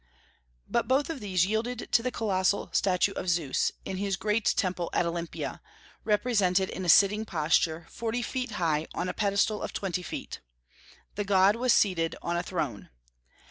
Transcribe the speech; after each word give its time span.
But 0.67 0.87
both 0.87 1.11
of 1.11 1.19
these 1.19 1.45
yielded 1.45 1.89
to 1.91 2.01
the 2.01 2.09
colossal 2.09 2.71
statue 2.73 3.11
of 3.13 3.29
Zeus 3.29 3.71
in 3.85 3.97
his 3.97 4.15
great 4.15 4.45
temple 4.57 4.89
at 4.93 5.05
Olympia, 5.05 5.61
represented 6.03 6.71
in 6.71 6.83
a 6.83 6.89
sitting 6.89 7.23
posture, 7.23 7.85
forty 7.87 8.23
feet 8.23 8.53
high, 8.53 8.87
on 8.95 9.07
a 9.07 9.13
pedestal 9.13 9.61
of 9.61 9.73
twenty 9.73 10.01
feet. 10.01 10.39
The 11.13 11.23
god 11.23 11.55
was 11.55 11.71
seated 11.71 12.15
on 12.23 12.35
a 12.35 12.41
throne. 12.41 12.89